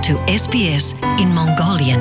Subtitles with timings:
[0.00, 2.00] to SBS in Mongolian.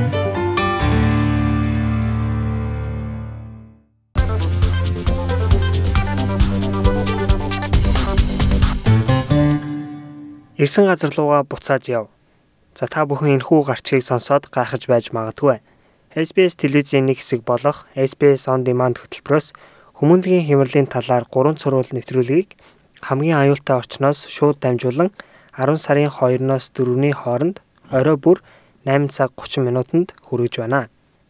[10.55, 12.07] Ирсэн газар руугаа буцаад яв.
[12.71, 15.59] За та бүхэн энэхүү гарчгийг сонсоод гайхаж байж магадгүй.
[16.15, 19.51] SBS телевизийн нэг хэсэг болох SBS On Demand хөтөлбөрөөс
[19.99, 22.55] хүмүүнлэгийн хямралын талаар 3 цорол нэвтрүүлгийг
[23.03, 25.11] хамгийн аюултай орчноос шууд дамжуулан
[25.59, 27.59] 10 сарын 2-оос 4-ний хооронд
[27.91, 28.37] орой бүр
[28.85, 30.89] 8 цаг 30 минутанд хүргэж байна.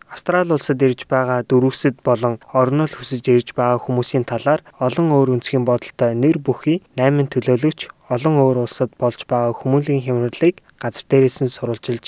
[0.10, 5.66] Австрали улсад ирж байгаа дөрвөсөд болон орнол хүсэж ирж байгаа хүмүүсийн талаар олон өөр өнцгийн
[5.70, 11.54] бодолтой нэр бүхий 8 төлөөлөгч олон өөр улсад болж байгаа хүмүүнлэгийн хямралыг газар дээрээс нь
[11.54, 12.06] сурвалжилж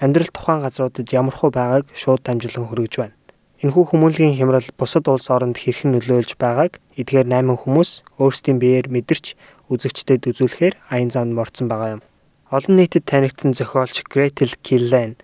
[0.00, 3.16] амьдрал тухайн газруудад ямар хөө байгааг шууд дамжуулан хүргэж байна.
[3.62, 9.36] Энэхүү хүмүүнлэгийн хямрал бусад улс оронд хэрхэн нөлөөлж байгааг эдгээр 8 хүмүүс өөрсдийн биеэр мэдэрч
[9.70, 12.02] үзэгчдэд үзүүлэхээр аян замд морцсон байгаа юм.
[12.52, 15.16] Олон нийтэд танигдсан зохиолч Gretel Killen,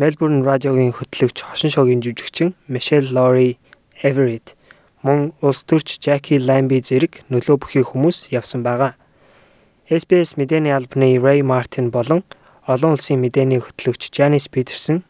[0.00, 3.60] Melbourne радиогийн хөтлөгч хошин шогийн жүжигчин Michelle Laurie
[4.00, 4.56] Everett,
[5.04, 8.96] мөн улс төрч Jackie Lambie зэрэг нөлөө бүхий хүмүүс явсан байгаа.
[9.92, 12.24] SBS мэдээний албаны Ray Martin болон
[12.64, 15.04] олон улсын мэдээний хөтлөгч Janice Peterson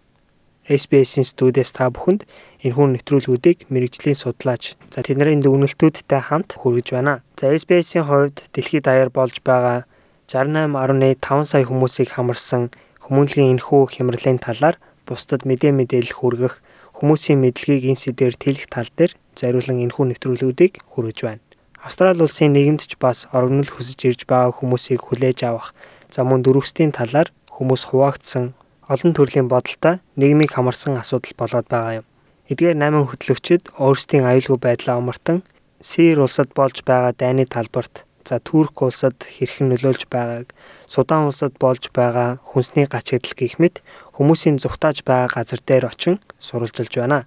[0.67, 2.27] SBS-ийн студиэс та бүхэнд
[2.67, 7.23] энэхүү нэвтрүүлгүүдийг мэрэгжлийн судлаач за тэдний дүгнэлтүүдтэй хамт хүргэж байна.
[7.39, 9.87] За SBS-ийн хувьд дэлхийд даяар болж байгаа
[10.31, 12.71] 68.5 сая хүмүүсийг хамарсан
[13.03, 16.55] хүмүүнлэгийн энэхүү хямралын талаар бусдад мэдээ мэдээлэл хүргэх
[16.95, 21.43] хүмүүсийн мэдлэгийг энэ сэдвээр тэлэх тал дээр зориулан энэхүү нэвтрүүлгүүдийг хүргэж байна.
[21.83, 25.75] Австрали улсын нийгэмд ч бас орогнол хүсэж ирж байгаа хүмүүсийг хүлээж авах
[26.07, 28.55] за мөн дөрвөстийн талаар хүмүүс хуваагдсан
[28.87, 32.07] олон төрлийн бодолтой нийгмийг хамарсан асуудал болоод байгаа юм.
[32.47, 35.43] Эдгээр 8 хөтлөгчд өөрсдийн аюулгүй байдлаа омартан
[35.83, 40.55] Сир улсад болж байгаа дайны талбарт за Турк улсад хэрхэн нөлөөлж байгааг,
[40.87, 43.83] Судан улсад болж байгаа хүнсний гачигдал гэх мэт
[44.15, 47.27] хүмүүсийн зүхтааж байгаа газар дээр очин сурвалжилж байна.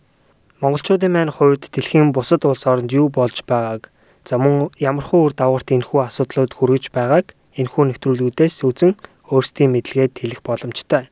[0.63, 3.91] Монголчуудын маань хувьд дэлхийн бусад улс оронд юу болж байгааг,
[4.23, 8.95] за мөн ямархуу үр дагаварт энэхүү асуудлууд хүрэж байгааг энэхүү нэвтрүүлгүүдээс үзэн
[9.28, 11.11] өөрсдийн мэдлэгээд хэлэх боломжтой.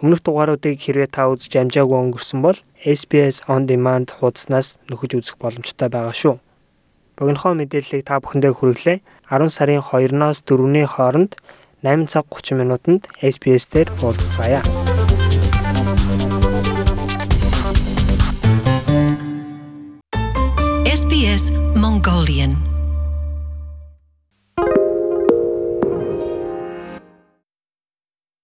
[0.00, 5.92] Өмнөх дугааруудыг хэрвээ та үзэж амжаагүй өнгөрсөн бол SBS On Demand хуудаснаас нөхөж үзэх боломжтой
[5.92, 6.34] байгаа шүү.
[7.22, 8.98] Богинохоо мэдээллийг та бүхэндээ хүргэлээ.
[9.30, 11.38] 10 сарын 2-оос 4-ний хооронд
[11.86, 14.58] 8 цаг 30 минутанд SBS дээр уулзцаая.
[20.90, 22.71] SBS Mongolian